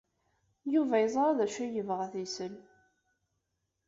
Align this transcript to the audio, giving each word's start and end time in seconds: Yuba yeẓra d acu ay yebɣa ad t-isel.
Yuba 0.73 0.95
yeẓra 0.99 1.37
d 1.37 1.39
acu 1.45 1.59
ay 1.63 1.71
yebɣa 1.73 2.01
ad 2.05 2.09
t-isel. 2.11 2.53